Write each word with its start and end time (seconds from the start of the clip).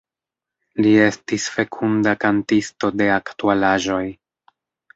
Li 0.85 0.93
estis 1.01 1.45
fekunda 1.59 2.15
kantisto 2.25 2.93
de 3.03 3.13
aktualaĵoj. 3.19 4.05